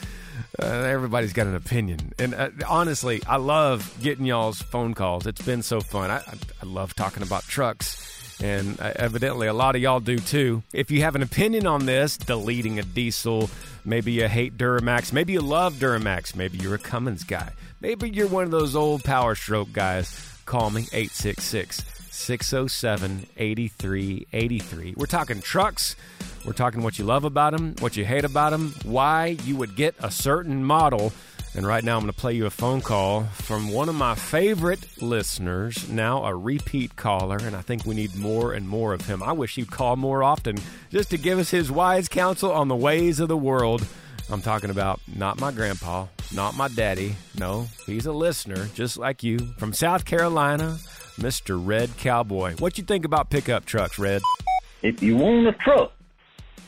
Uh, 0.61 0.65
everybody's 0.65 1.33
got 1.33 1.47
an 1.47 1.55
opinion. 1.55 2.13
And 2.19 2.35
uh, 2.35 2.49
honestly, 2.67 3.21
I 3.25 3.37
love 3.37 3.97
getting 4.01 4.25
y'all's 4.25 4.61
phone 4.61 4.93
calls. 4.93 5.25
It's 5.25 5.41
been 5.41 5.63
so 5.63 5.79
fun. 5.79 6.11
I, 6.11 6.17
I, 6.17 6.33
I 6.61 6.65
love 6.65 6.95
talking 6.95 7.23
about 7.23 7.43
trucks. 7.43 8.16
And 8.41 8.79
uh, 8.79 8.93
evidently, 8.95 9.47
a 9.47 9.53
lot 9.53 9.75
of 9.75 9.81
y'all 9.81 9.99
do 9.99 10.19
too. 10.19 10.63
If 10.73 10.91
you 10.91 11.01
have 11.01 11.15
an 11.15 11.23
opinion 11.23 11.65
on 11.65 11.85
this, 11.85 12.17
deleting 12.17 12.77
a 12.79 12.83
diesel, 12.83 13.49
maybe 13.83 14.11
you 14.11 14.27
hate 14.27 14.57
Duramax, 14.57 15.11
maybe 15.11 15.33
you 15.33 15.41
love 15.41 15.75
Duramax, 15.75 16.35
maybe 16.35 16.57
you're 16.59 16.75
a 16.75 16.79
Cummins 16.79 17.23
guy, 17.23 17.51
maybe 17.81 18.09
you're 18.09 18.27
one 18.27 18.43
of 18.43 18.51
those 18.51 18.75
old 18.75 19.03
Power 19.03 19.33
Stroke 19.33 19.73
guys, 19.73 20.39
call 20.45 20.69
me 20.69 20.87
866 20.93 21.83
607 22.11 23.27
8383. 23.37 24.95
We're 24.97 25.05
talking 25.05 25.41
trucks. 25.41 25.95
We're 26.45 26.53
talking 26.53 26.81
what 26.81 26.97
you 26.97 27.05
love 27.05 27.25
about 27.25 27.51
them, 27.53 27.75
what 27.79 27.97
you 27.97 28.05
hate 28.05 28.23
about 28.23 28.51
them, 28.51 28.73
why 28.83 29.37
you 29.43 29.55
would 29.55 29.75
get 29.75 29.95
a 29.99 30.09
certain 30.09 30.63
model. 30.63 31.11
And 31.55 31.65
right 31.65 31.83
now, 31.83 31.95
I'm 31.95 32.03
going 32.03 32.13
to 32.13 32.19
play 32.19 32.33
you 32.33 32.45
a 32.45 32.51
phone 32.51 32.81
call 32.81 33.23
from 33.23 33.71
one 33.71 33.89
of 33.89 33.95
my 33.95 34.13
favorite 34.13 35.01
listeners, 35.01 35.89
now 35.89 36.23
a 36.23 36.35
repeat 36.35 36.95
caller, 36.95 37.37
and 37.37 37.55
I 37.55 37.61
think 37.61 37.85
we 37.85 37.95
need 37.95 38.15
more 38.15 38.53
and 38.53 38.69
more 38.69 38.93
of 38.93 39.07
him. 39.07 39.23
I 39.23 39.31
wish 39.31 39.55
he'd 39.55 39.71
call 39.71 39.95
more 39.95 40.23
often 40.23 40.57
just 40.91 41.09
to 41.09 41.17
give 41.17 41.39
us 41.39 41.49
his 41.49 41.71
wise 41.71 42.07
counsel 42.07 42.51
on 42.51 42.67
the 42.67 42.75
ways 42.75 43.19
of 43.19 43.27
the 43.27 43.37
world. 43.37 43.87
I'm 44.29 44.41
talking 44.41 44.69
about 44.69 44.99
not 45.15 45.39
my 45.39 45.51
grandpa, 45.51 46.07
not 46.33 46.55
my 46.55 46.67
daddy. 46.67 47.15
No, 47.39 47.67
he's 47.85 48.05
a 48.05 48.11
listener 48.11 48.67
just 48.75 48.97
like 48.97 49.23
you 49.23 49.39
from 49.57 49.73
South 49.73 50.05
Carolina, 50.05 50.77
Mr. 51.17 51.59
Red 51.59 51.95
Cowboy. 51.97 52.55
What 52.57 52.77
you 52.77 52.83
think 52.83 53.05
about 53.05 53.29
pickup 53.29 53.65
trucks, 53.65 53.97
Red? 53.97 54.21
If 54.83 55.01
you 55.01 55.15
want 55.15 55.47
a 55.47 55.53
truck, 55.53 55.93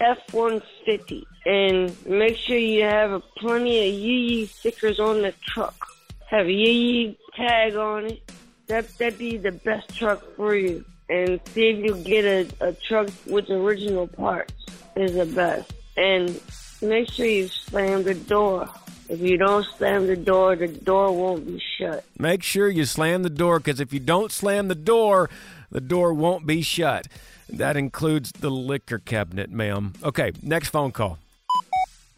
F-150. 0.02 1.24
And 1.46 2.06
make 2.06 2.36
sure 2.38 2.58
you 2.58 2.84
have 2.84 3.12
a 3.12 3.20
plenty 3.20 3.88
of 3.88 3.94
Yee 3.94 4.46
stickers 4.48 5.00
on 5.00 5.22
the 5.22 5.34
truck. 5.46 5.88
Have 6.30 6.48
a 6.48 6.52
Yee 6.52 7.18
tag 7.36 7.76
on 7.76 8.06
it. 8.08 8.32
That, 8.68 8.88
that'd 8.98 9.20
be 9.20 9.38
the 9.38 9.52
best 9.52 9.96
truck 9.96 10.24
for 10.36 10.56
you. 10.56 10.84
And 11.10 11.40
see 11.50 11.70
if 11.70 11.86
you 11.86 11.96
get 12.04 12.26
a, 12.26 12.70
a 12.70 12.74
truck 12.74 13.10
with 13.28 13.50
original 13.50 14.08
parts 14.08 14.54
is 14.96 15.14
the 15.14 15.26
best. 15.26 15.72
And 15.98 16.40
make 16.82 17.12
sure 17.12 17.26
you 17.26 17.48
slam 17.48 18.04
the 18.04 18.14
door. 18.14 18.70
If 19.10 19.20
you 19.20 19.38
don't 19.38 19.66
slam 19.78 20.08
the 20.08 20.16
door, 20.16 20.56
the 20.56 20.70
door 20.70 21.12
won't 21.12 21.46
be 21.46 21.62
shut. 21.78 22.06
Make 22.18 22.44
sure 22.44 22.70
you 22.70 22.86
slam 22.86 23.24
the 23.24 23.30
door 23.30 23.60
because 23.60 23.82
if 23.82 23.92
you 23.92 24.00
don't 24.00 24.32
slam 24.32 24.70
the 24.70 24.76
door, 24.76 25.30
the 25.70 25.82
door 25.82 26.14
won't 26.14 26.46
be 26.46 26.62
shut. 26.62 27.08
That 27.52 27.78
includes 27.78 28.32
the 28.32 28.50
liquor 28.50 29.00
cabinet, 29.00 29.52
ma'am. 29.52 29.94
Okay, 30.04 30.32
next 30.42 30.70
phone 30.70 30.92
call. 30.92 31.20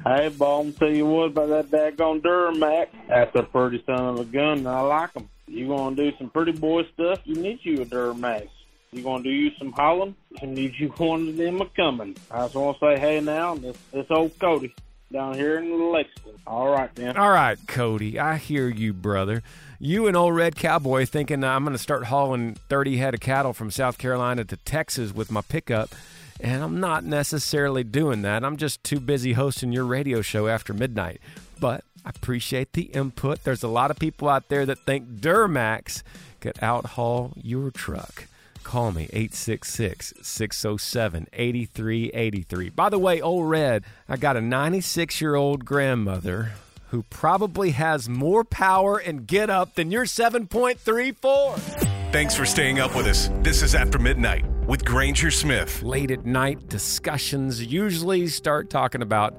Hey, 0.04 0.26
I'm 0.26 0.74
tell 0.74 0.90
you 0.90 1.06
what 1.06 1.28
about 1.28 1.50
that 1.50 1.70
daggone 1.70 2.22
Duramax. 2.22 2.88
That's 3.08 3.36
a 3.36 3.44
pretty 3.44 3.82
son 3.86 4.00
of 4.00 4.20
a 4.20 4.26
gun, 4.26 4.60
and 4.60 4.68
I 4.68 4.82
like 4.82 5.12
'em. 5.16 5.30
You 5.48 5.68
gonna 5.68 5.96
do 5.96 6.12
some 6.18 6.30
pretty 6.30 6.52
boy 6.52 6.84
stuff, 6.94 7.20
you 7.24 7.36
need 7.36 7.60
you 7.64 7.82
a 7.82 7.86
Duramax. 7.86 8.50
You 8.94 9.02
going 9.02 9.24
to 9.24 9.30
do 9.30 9.36
you 9.36 9.52
some 9.58 9.72
hauling, 9.72 10.16
you 10.40 10.48
need 10.48 10.76
you 10.78 10.90
one 10.90 11.30
of 11.30 11.36
them 11.36 11.62
a 11.62 11.66
Cummins. 11.66 12.20
I 12.30 12.44
just 12.44 12.54
want 12.54 12.80
to 12.80 12.86
say, 12.86 13.00
hey, 13.00 13.20
now, 13.22 13.56
this, 13.56 13.76
this 13.92 14.06
old 14.12 14.38
Cody 14.38 14.76
down 15.12 15.34
here 15.34 15.58
in 15.58 15.92
Lexington. 15.92 16.40
All 16.46 16.70
right, 16.70 16.94
then. 16.94 17.18
All 17.18 17.32
right, 17.32 17.58
Cody, 17.68 18.20
I 18.20 18.38
hear 18.38 18.70
you, 18.70 18.94
brother. 18.94 19.42
You 19.86 20.08
and 20.08 20.16
old 20.16 20.34
Red 20.34 20.56
Cowboy 20.56 21.06
thinking 21.06 21.44
I'm 21.44 21.66
going 21.66 21.76
to 21.76 21.78
start 21.78 22.06
hauling 22.06 22.56
30 22.70 22.96
head 22.96 23.14
of 23.14 23.20
cattle 23.20 23.52
from 23.52 23.70
South 23.70 23.98
Carolina 23.98 24.46
to 24.46 24.56
Texas 24.56 25.14
with 25.14 25.30
my 25.30 25.42
pickup. 25.42 25.94
And 26.40 26.64
I'm 26.64 26.80
not 26.80 27.04
necessarily 27.04 27.84
doing 27.84 28.22
that. 28.22 28.46
I'm 28.46 28.56
just 28.56 28.82
too 28.86 29.02
busy 29.02 29.34
hosting 29.34 29.74
your 29.74 29.84
radio 29.84 30.22
show 30.22 30.48
after 30.48 30.74
midnight. 30.74 31.20
But 31.60 31.84
I 32.06 32.12
appreciate 32.12 32.72
the 32.72 32.84
input. 32.84 33.44
There's 33.44 33.62
a 33.62 33.68
lot 33.68 33.92
of 33.92 34.00
people 34.00 34.30
out 34.30 34.48
there 34.48 34.66
that 34.66 34.80
think 34.86 35.20
Duramax 35.20 36.02
could 36.40 36.56
outhaul 36.62 37.34
your 37.36 37.70
truck. 37.70 38.28
Call 38.64 38.94
me 38.94 39.10
866 39.12 40.14
607 40.22 41.28
8383. 41.34 42.70
By 42.70 42.88
the 42.88 42.98
way, 42.98 43.20
old 43.20 43.50
Red, 43.50 43.84
I 44.08 44.16
got 44.16 44.38
a 44.38 44.42
96 44.42 45.20
year 45.20 45.36
old 45.36 45.66
grandmother 45.66 46.54
who 46.94 47.02
probably 47.10 47.72
has 47.72 48.08
more 48.08 48.44
power 48.44 49.00
and 49.00 49.26
get 49.26 49.50
up 49.50 49.74
than 49.74 49.90
your 49.90 50.06
7.34. 50.06 51.58
Thanks 52.12 52.36
for 52.36 52.46
staying 52.46 52.80
up 52.80 52.96
with 52.96 53.08
us. 53.08 53.32
This 53.42 53.64
is 53.64 53.74
After 53.74 53.98
Midnight 53.98 54.46
with 54.68 54.86
Granger 54.86 55.32
Smith. 55.32 55.82
Late 55.82 56.12
at 56.12 56.24
night 56.24 56.70
discussions 56.70 57.66
usually 57.66 58.28
start 58.28 58.70
talking 58.70 59.02
about 59.02 59.34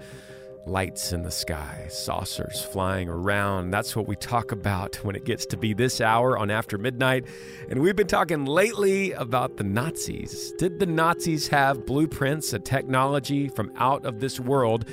lights 0.66 1.12
in 1.12 1.22
the 1.22 1.30
sky, 1.30 1.86
saucers 1.90 2.62
flying 2.62 3.08
around. 3.08 3.70
That's 3.70 3.94
what 3.94 4.06
we 4.06 4.16
talk 4.16 4.52
about 4.52 4.96
when 5.04 5.14
it 5.14 5.24
gets 5.24 5.46
to 5.46 5.56
be 5.56 5.74
this 5.74 6.00
hour 6.00 6.38
on 6.38 6.50
After 6.50 6.78
Midnight. 6.78 7.26
And 7.68 7.80
we've 7.80 7.96
been 7.96 8.06
talking 8.06 8.44
lately 8.46 9.12
about 9.12 9.56
the 9.56 9.64
Nazis. 9.64 10.52
Did 10.58 10.78
the 10.78 10.86
Nazis 10.86 11.48
have 11.48 11.86
blueprints, 11.86 12.52
a 12.52 12.58
technology 12.58 13.48
from 13.48 13.72
out 13.76 14.06
of 14.06 14.20
this 14.20 14.40
world? 14.40 14.86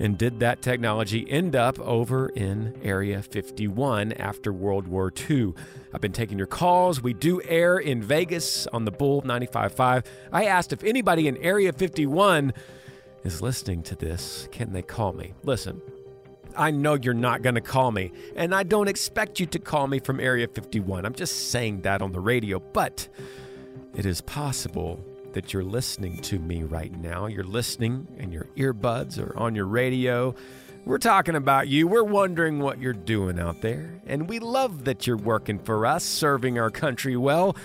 And 0.00 0.16
did 0.16 0.40
that 0.40 0.62
technology 0.62 1.28
end 1.28 1.56
up 1.56 1.78
over 1.80 2.28
in 2.28 2.78
Area 2.82 3.20
51 3.20 4.12
after 4.12 4.52
World 4.52 4.86
War 4.86 5.12
II? 5.28 5.54
I've 5.92 6.00
been 6.00 6.12
taking 6.12 6.38
your 6.38 6.46
calls. 6.46 7.02
We 7.02 7.14
do 7.14 7.42
air 7.42 7.78
in 7.78 8.02
Vegas 8.02 8.66
on 8.68 8.84
the 8.84 8.92
Bull 8.92 9.22
95.5. 9.22 10.06
I 10.32 10.44
asked 10.44 10.72
if 10.72 10.84
anybody 10.84 11.26
in 11.26 11.36
Area 11.38 11.72
51 11.72 12.52
is 13.24 13.42
listening 13.42 13.82
to 13.84 13.96
this, 13.96 14.48
can 14.52 14.72
they 14.72 14.82
call 14.82 15.12
me? 15.12 15.34
Listen, 15.42 15.80
I 16.56 16.70
know 16.70 16.94
you're 16.94 17.14
not 17.14 17.42
going 17.42 17.54
to 17.54 17.60
call 17.60 17.92
me, 17.92 18.12
and 18.34 18.54
I 18.54 18.62
don't 18.62 18.88
expect 18.88 19.38
you 19.38 19.46
to 19.46 19.58
call 19.58 19.86
me 19.86 20.00
from 20.00 20.18
Area 20.20 20.48
51. 20.48 21.04
I'm 21.04 21.14
just 21.14 21.50
saying 21.50 21.82
that 21.82 22.02
on 22.02 22.12
the 22.12 22.20
radio, 22.20 22.58
but 22.58 23.08
it 23.94 24.06
is 24.06 24.20
possible 24.20 25.04
that 25.34 25.52
you're 25.52 25.64
listening 25.64 26.16
to 26.22 26.38
me 26.38 26.62
right 26.62 26.92
now. 26.92 27.26
You're 27.26 27.44
listening, 27.44 28.08
and 28.18 28.32
your 28.32 28.46
earbuds 28.56 29.18
are 29.18 29.36
on 29.38 29.54
your 29.54 29.66
radio. 29.66 30.34
We're 30.84 30.98
talking 30.98 31.36
about 31.36 31.68
you. 31.68 31.86
We're 31.86 32.02
wondering 32.02 32.60
what 32.60 32.80
you're 32.80 32.92
doing 32.92 33.38
out 33.38 33.60
there, 33.60 34.00
and 34.06 34.28
we 34.28 34.38
love 34.38 34.84
that 34.84 35.06
you're 35.06 35.16
working 35.16 35.58
for 35.58 35.84
us, 35.84 36.02
serving 36.02 36.58
our 36.58 36.70
country 36.70 37.16
well. 37.16 37.56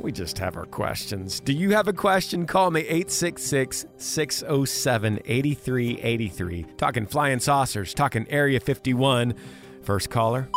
We 0.00 0.12
just 0.12 0.38
have 0.38 0.56
our 0.56 0.66
questions. 0.66 1.40
Do 1.40 1.52
you 1.52 1.70
have 1.70 1.88
a 1.88 1.92
question? 1.92 2.46
Call 2.46 2.70
me 2.70 2.82
866 2.82 3.86
607 3.96 5.18
8383. 5.24 6.66
Talking 6.76 7.06
flying 7.06 7.40
saucers, 7.40 7.94
talking 7.94 8.26
Area 8.28 8.60
51. 8.60 9.34
First 9.82 10.10
caller. 10.10 10.48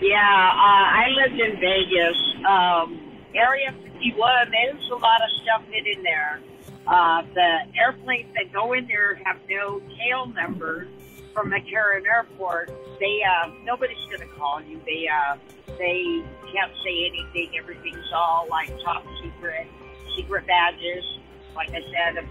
Yeah, 0.00 0.16
uh, 0.16 0.20
I 0.20 1.06
lived 1.08 1.40
in 1.40 1.60
Vegas. 1.60 2.16
Um, 2.48 3.00
Area 3.34 3.72
51, 3.72 4.50
there's 4.50 4.90
a 4.90 4.94
lot 4.94 5.20
of 5.22 5.30
stuff 5.42 5.62
hidden 5.70 6.02
there. 6.04 6.40
Uh, 6.86 7.22
the 7.34 7.58
airplanes 7.78 8.32
that 8.34 8.52
go 8.52 8.72
in 8.72 8.86
there 8.86 9.16
have 9.24 9.38
no 9.50 9.80
tail 9.98 10.26
numbers 10.26 10.88
from 11.38 11.50
McCarran 11.50 12.04
Airport. 12.04 12.70
They, 12.98 13.20
uh, 13.22 13.50
nobody's 13.64 13.96
going 14.06 14.28
to 14.28 14.34
call 14.36 14.60
you. 14.60 14.80
They, 14.84 15.06
uh, 15.06 15.36
they 15.78 16.24
can't 16.52 16.72
say 16.82 17.06
anything. 17.06 17.56
Everything's 17.56 18.10
all 18.12 18.48
like 18.50 18.68
top 18.82 19.04
secret, 19.22 19.68
secret 20.16 20.46
badges. 20.48 21.04
Like 21.54 21.70
I 21.70 21.80
said, 21.92 22.24
a 22.24 22.26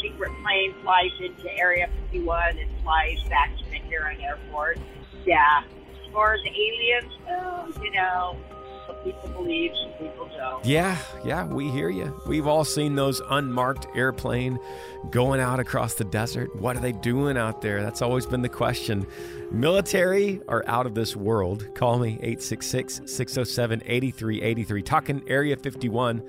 secret 0.00 0.30
plane 0.44 0.74
flies 0.82 1.10
into 1.18 1.52
Area 1.58 1.88
51 2.10 2.58
and 2.58 2.70
flies 2.84 3.18
back 3.28 3.50
to 3.58 3.64
McCarran 3.64 4.22
Airport. 4.22 4.78
Yeah. 5.24 5.64
As 5.64 6.12
far 6.12 6.34
as 6.34 6.40
aliens, 6.42 7.12
oh, 7.28 7.72
you 7.82 7.90
know, 7.90 8.36
people 9.12 9.28
believe, 9.30 9.72
some 9.80 9.92
people 9.92 10.28
don't. 10.36 10.64
Yeah, 10.64 10.98
yeah, 11.24 11.46
we 11.46 11.70
hear 11.70 11.88
you. 11.88 12.20
We've 12.26 12.46
all 12.46 12.64
seen 12.64 12.96
those 12.96 13.20
unmarked 13.30 13.86
airplane 13.94 14.58
going 15.10 15.40
out 15.40 15.60
across 15.60 15.94
the 15.94 16.04
desert. 16.04 16.54
What 16.56 16.76
are 16.76 16.80
they 16.80 16.92
doing 16.92 17.36
out 17.36 17.60
there? 17.62 17.82
That's 17.82 18.02
always 18.02 18.26
been 18.26 18.42
the 18.42 18.48
question. 18.48 19.06
Military 19.50 20.40
are 20.48 20.64
out 20.66 20.86
of 20.86 20.94
this 20.94 21.14
world. 21.14 21.72
Call 21.74 21.98
me 21.98 22.14
866 22.14 23.02
607 23.06 23.82
8383. 23.86 24.82
Talking 24.82 25.22
Area 25.28 25.56
51. 25.56 26.22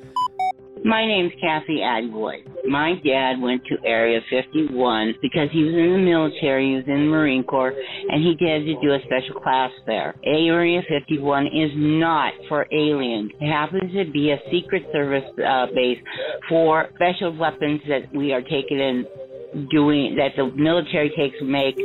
My 0.87 1.05
name's 1.05 1.33
Kathy 1.41 1.79
Agboy. 1.79 2.65
My 2.65 2.93
dad 3.05 3.41
went 3.41 3.61
to 3.65 3.75
Area 3.85 4.21
51 4.29 5.15
because 5.21 5.49
he 5.51 5.65
was 5.65 5.73
in 5.73 5.91
the 5.91 5.97
military, 5.97 6.69
he 6.69 6.75
was 6.75 6.85
in 6.87 6.93
the 6.93 7.11
Marine 7.11 7.43
Corps, 7.43 7.73
and 8.09 8.23
he 8.23 8.31
had 8.39 8.63
to 8.63 8.79
do 8.81 8.93
a 8.93 8.99
special 9.03 9.41
class 9.41 9.69
there. 9.85 10.15
Area 10.23 10.81
51 10.87 11.47
is 11.47 11.71
not 11.75 12.31
for 12.47 12.67
aliens. 12.71 13.31
It 13.41 13.51
happens 13.51 13.91
to 13.95 14.09
be 14.09 14.31
a 14.31 14.39
Secret 14.49 14.83
Service 14.93 15.25
uh, 15.45 15.65
base 15.75 15.99
for 16.47 16.87
special 16.95 17.35
weapons 17.35 17.81
that 17.89 18.15
we 18.15 18.31
are 18.31 18.41
taking 18.41 18.79
in 18.79 19.05
doing 19.69 20.15
that 20.15 20.35
the 20.35 20.51
military 20.55 21.11
takes 21.15 21.37
make. 21.41 21.79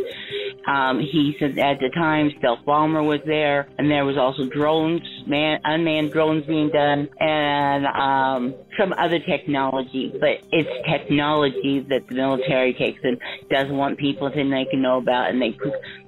Um, 0.66 1.00
he 1.00 1.34
said 1.40 1.58
at 1.58 1.80
the 1.80 1.90
time 1.92 2.30
stealth 2.38 2.60
bomber 2.64 3.02
was 3.02 3.20
there, 3.26 3.68
and 3.78 3.90
there 3.90 4.04
was 4.04 4.16
also 4.16 4.46
drones, 4.46 5.02
man, 5.26 5.58
unmanned 5.64 6.12
drones 6.12 6.46
being 6.46 6.70
done, 6.70 7.08
and 7.18 7.86
um, 7.86 8.54
some 8.78 8.92
other 8.92 9.18
technology. 9.18 10.12
But 10.20 10.46
it's 10.52 10.68
technology 10.88 11.84
that 11.88 12.06
the 12.08 12.14
military 12.14 12.74
takes 12.74 13.00
and 13.02 13.18
doesn't 13.50 13.76
want 13.76 13.98
people 13.98 14.30
to 14.30 14.36
can 14.36 14.82
know 14.82 14.98
about, 14.98 15.30
and 15.30 15.42
they 15.42 15.56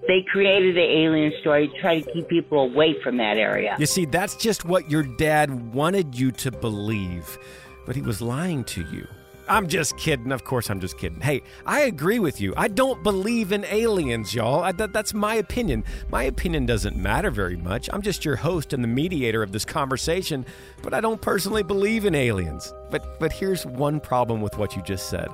they 0.06 0.24
created 0.30 0.76
the 0.76 0.82
alien 0.82 1.32
story 1.40 1.68
to 1.68 1.80
try 1.80 2.00
to 2.00 2.12
keep 2.12 2.28
people 2.28 2.60
away 2.60 2.94
from 3.02 3.16
that 3.16 3.36
area. 3.36 3.74
You 3.78 3.86
see, 3.86 4.04
that's 4.04 4.36
just 4.36 4.64
what 4.64 4.88
your 4.88 5.02
dad 5.02 5.74
wanted 5.74 6.16
you 6.16 6.30
to 6.30 6.52
believe, 6.52 7.38
but 7.86 7.96
he 7.96 8.02
was 8.02 8.20
lying 8.20 8.62
to 8.64 8.82
you. 8.82 9.08
I'm 9.48 9.68
just 9.68 9.96
kidding. 9.98 10.32
Of 10.32 10.44
course, 10.44 10.70
I'm 10.70 10.80
just 10.80 10.98
kidding. 10.98 11.20
Hey, 11.20 11.42
I 11.66 11.82
agree 11.82 12.18
with 12.18 12.40
you. 12.40 12.54
I 12.56 12.68
don't 12.68 13.02
believe 13.02 13.52
in 13.52 13.64
aliens, 13.66 14.34
y'all. 14.34 14.62
I, 14.62 14.72
that, 14.72 14.92
that's 14.92 15.12
my 15.12 15.34
opinion. 15.34 15.84
My 16.10 16.24
opinion 16.24 16.66
doesn't 16.66 16.96
matter 16.96 17.30
very 17.30 17.56
much. 17.56 17.90
I'm 17.92 18.02
just 18.02 18.24
your 18.24 18.36
host 18.36 18.72
and 18.72 18.82
the 18.82 18.88
mediator 18.88 19.42
of 19.42 19.52
this 19.52 19.64
conversation, 19.64 20.46
but 20.82 20.94
I 20.94 21.00
don't 21.00 21.20
personally 21.20 21.62
believe 21.62 22.04
in 22.04 22.14
aliens. 22.14 22.72
But, 22.90 23.18
but 23.20 23.32
here's 23.32 23.66
one 23.66 24.00
problem 24.00 24.40
with 24.40 24.56
what 24.56 24.76
you 24.76 24.82
just 24.82 25.10
said. 25.10 25.28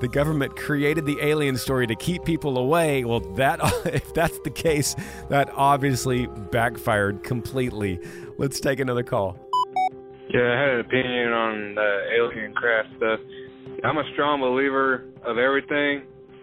The 0.00 0.08
government 0.08 0.54
created 0.54 1.06
the 1.06 1.18
alien 1.20 1.56
story 1.56 1.88
to 1.88 1.96
keep 1.96 2.24
people 2.24 2.58
away. 2.58 3.04
Well, 3.04 3.20
that 3.34 3.58
if 3.86 4.14
that's 4.14 4.38
the 4.40 4.50
case, 4.50 4.94
that 5.28 5.50
obviously 5.54 6.26
backfired 6.26 7.24
completely. 7.24 7.98
Let's 8.38 8.60
take 8.60 8.78
another 8.78 9.02
call. 9.02 9.36
Yeah, 10.28 10.52
I 10.52 10.60
had 10.60 10.68
an 10.74 10.80
opinion 10.80 11.32
on 11.32 11.74
the 11.74 12.00
alien 12.14 12.52
craft 12.52 12.90
stuff. 12.98 13.18
I'm 13.84 13.98
a 13.98 14.04
strong 14.12 14.40
believer 14.40 15.04
of 15.24 15.38
everything. 15.38 16.02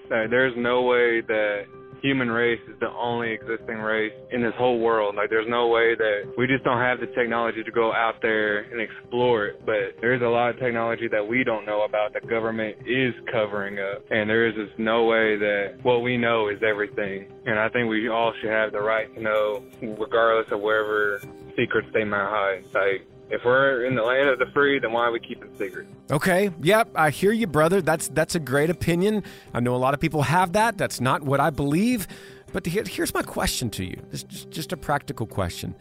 That 0.09 0.27
there's 0.29 0.53
no 0.55 0.83
way 0.83 1.21
that 1.21 1.65
human 2.05 2.29
race 2.29 2.59
is 2.69 2.79
the 2.79 2.89
only 2.89 3.31
existing 3.31 3.77
race 3.77 4.13
in 4.31 4.43
this 4.43 4.53
whole 4.57 4.79
world. 4.79 5.15
Like 5.15 5.31
there's 5.31 5.49
no 5.49 5.67
way 5.67 5.95
that 5.95 6.33
we 6.37 6.45
just 6.45 6.63
don't 6.63 6.79
have 6.79 6.99
the 6.99 7.07
technology 7.07 7.63
to 7.63 7.71
go 7.71 7.91
out 7.91 8.21
there 8.21 8.59
and 8.59 8.79
explore 8.79 9.47
it. 9.47 9.65
But 9.65 9.99
there's 10.01 10.21
a 10.21 10.27
lot 10.27 10.51
of 10.51 10.59
technology 10.59 11.07
that 11.11 11.27
we 11.27 11.43
don't 11.43 11.65
know 11.65 11.83
about 11.83 12.13
that 12.13 12.29
government 12.29 12.77
is 12.85 13.13
covering 13.31 13.79
up. 13.79 14.03
And 14.11 14.29
there 14.29 14.47
is 14.47 14.53
just 14.53 14.77
no 14.77 15.05
way 15.05 15.35
that 15.37 15.79
what 15.81 16.01
we 16.01 16.15
know 16.15 16.49
is 16.49 16.61
everything. 16.61 17.25
And 17.47 17.57
I 17.59 17.69
think 17.69 17.89
we 17.89 18.07
all 18.07 18.33
should 18.39 18.51
have 18.51 18.71
the 18.71 18.81
right 18.81 19.13
to 19.15 19.21
know 19.21 19.65
regardless 19.81 20.51
of 20.51 20.61
wherever 20.61 21.19
secrets 21.57 21.87
they 21.93 22.03
might 22.03 22.29
hide. 22.29 22.65
Like 22.73 23.07
if 23.29 23.43
we're 23.43 23.85
in 23.85 23.95
the 23.95 24.03
land 24.03 24.29
of 24.29 24.39
the 24.39 24.45
free, 24.47 24.79
then 24.79 24.91
why 24.91 25.05
are 25.05 25.11
we 25.11 25.19
keeping 25.19 25.53
secret? 25.57 25.87
Okay, 26.11 26.51
yep, 26.61 26.89
I 26.95 27.09
hear 27.09 27.31
you, 27.31 27.47
brother. 27.47 27.81
That's 27.81 28.07
that's 28.09 28.35
a 28.35 28.39
great 28.39 28.69
opinion. 28.69 29.23
I 29.53 29.59
know 29.59 29.75
a 29.75 29.77
lot 29.77 29.93
of 29.93 29.99
people 29.99 30.23
have 30.23 30.53
that. 30.53 30.77
That's 30.77 31.01
not 31.01 31.23
what 31.23 31.39
I 31.39 31.49
believe. 31.49 32.07
But 32.53 32.65
here, 32.65 32.83
here's 32.85 33.13
my 33.13 33.23
question 33.23 33.69
to 33.71 33.83
you. 33.83 34.01
It's 34.11 34.23
just, 34.23 34.49
just 34.49 34.71
a 34.71 34.77
practical 34.77 35.25
question. 35.25 35.75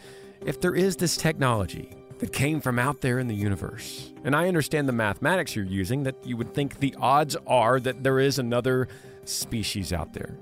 If 0.45 0.61
there 0.61 0.75
is 0.75 0.97
this 0.97 1.17
technology 1.17 1.91
that 2.19 2.33
came 2.33 2.61
from 2.61 2.79
out 2.79 3.01
there 3.01 3.19
in 3.19 3.29
the 3.29 3.35
universe, 3.35 4.13
and 4.25 4.35
I 4.35 4.49
understand 4.49 4.89
the 4.89 4.93
mathematics 4.93 5.55
you're 5.55 5.65
using, 5.65 6.03
that 6.05 6.17
you 6.27 6.37
would 6.37 6.55
think 6.55 6.81
the 6.81 6.95
odds 7.01 7.37
are 7.47 7.79
that 7.81 8.03
there 8.03 8.19
is 8.19 8.39
another 8.39 8.89
species 9.25 9.93
out 9.93 10.15
there. 10.15 10.35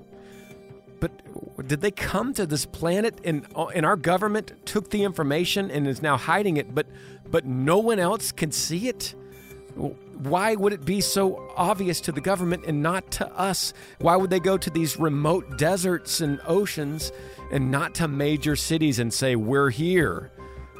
But 1.03 1.67
did 1.67 1.81
they 1.81 1.91
come 1.91 2.33
to 2.35 2.45
this 2.45 2.65
planet 2.65 3.19
and 3.25 3.45
uh, 3.57 3.65
and 3.65 3.85
our 3.85 3.97
government 3.97 4.53
took 4.65 4.89
the 4.89 5.03
information 5.03 5.69
and 5.69 5.85
is 5.85 6.01
now 6.01 6.15
hiding 6.15 6.55
it, 6.55 6.73
but 6.73 6.87
but 7.29 7.43
no 7.43 7.77
one 7.77 7.99
else 7.99 8.31
can 8.31 8.53
see 8.53 8.87
it? 8.87 9.13
Why 9.75 10.55
would 10.55 10.71
it 10.71 10.85
be 10.85 11.01
so 11.01 11.51
obvious 11.57 11.99
to 12.01 12.13
the 12.13 12.21
government 12.21 12.63
and 12.67 12.81
not 12.81 13.11
to 13.19 13.29
us? 13.37 13.73
Why 13.99 14.15
would 14.15 14.29
they 14.29 14.39
go 14.39 14.57
to 14.57 14.69
these 14.69 14.97
remote 14.97 15.57
deserts 15.57 16.21
and 16.21 16.39
oceans 16.45 17.11
and 17.51 17.69
not 17.69 17.95
to 17.95 18.07
major 18.07 18.55
cities 18.55 18.97
and 18.97 19.13
say 19.13 19.35
we're 19.35 19.71
here? 19.71 20.31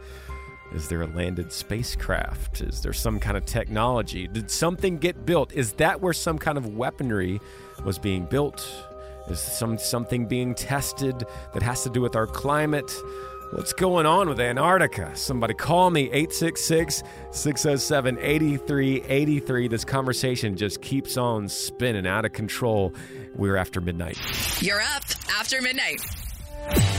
Is 0.74 0.88
there 0.88 1.02
a 1.02 1.06
landed 1.06 1.52
spacecraft? 1.52 2.62
Is 2.62 2.80
there 2.80 2.94
some 2.94 3.20
kind 3.20 3.36
of 3.36 3.44
technology? 3.44 4.26
Did 4.26 4.50
something 4.50 4.96
get 4.96 5.26
built? 5.26 5.52
Is 5.52 5.72
that 5.74 6.00
where 6.00 6.14
some 6.14 6.38
kind 6.38 6.56
of 6.56 6.76
weaponry 6.76 7.40
was 7.84 7.98
being 7.98 8.24
built? 8.24 8.66
Is 9.28 9.40
some 9.40 9.78
something 9.78 10.26
being 10.26 10.54
tested 10.54 11.24
that 11.54 11.62
has 11.62 11.82
to 11.85 11.90
do 11.90 12.00
with 12.00 12.16
our 12.16 12.26
climate? 12.26 12.92
What's 13.52 13.74
going 13.74 14.06
on 14.06 14.30
with 14.30 14.40
Antarctica? 14.40 15.14
Somebody 15.14 15.52
call 15.52 15.90
me 15.90 16.04
866 16.04 17.02
607 17.32 18.18
8383. 18.18 19.68
This 19.68 19.85
conversation 19.85 20.56
just 20.56 20.80
keeps 20.80 21.18
on 21.18 21.48
spinning 21.48 22.06
out 22.06 22.24
of 22.24 22.32
control. 22.32 22.94
We're 23.35 23.56
after 23.56 23.82
midnight. 23.82 24.18
You're 24.62 24.80
up 24.80 25.04
after 25.38 25.61
midnight. 25.61 26.00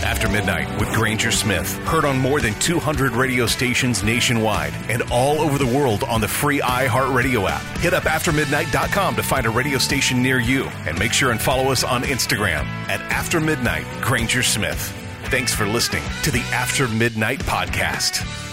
After 0.03 0.29
Midnight 0.29 0.79
with 0.79 0.89
Granger 0.93 1.31
Smith. 1.31 1.73
Heard 1.79 2.05
on 2.05 2.19
more 2.19 2.41
than 2.41 2.53
200 2.55 3.13
radio 3.13 3.45
stations 3.45 4.03
nationwide 4.03 4.73
and 4.89 5.01
all 5.11 5.39
over 5.39 5.57
the 5.57 5.65
world 5.65 6.03
on 6.03 6.21
the 6.21 6.27
free 6.27 6.59
iHeartRadio 6.59 7.49
app. 7.49 7.61
Hit 7.79 7.93
up 7.93 8.03
aftermidnight.com 8.03 9.15
to 9.15 9.23
find 9.23 9.45
a 9.45 9.49
radio 9.49 9.77
station 9.77 10.21
near 10.21 10.39
you 10.39 10.65
and 10.87 10.99
make 10.99 11.13
sure 11.13 11.31
and 11.31 11.41
follow 11.41 11.71
us 11.71 11.83
on 11.83 12.03
Instagram 12.03 12.65
at 12.89 13.01
After 13.11 13.39
Midnight 13.39 13.85
Granger 14.01 14.43
Smith. 14.43 14.93
Thanks 15.25 15.53
for 15.53 15.65
listening 15.65 16.03
to 16.23 16.31
the 16.31 16.41
After 16.51 16.87
Midnight 16.87 17.39
Podcast. 17.39 18.52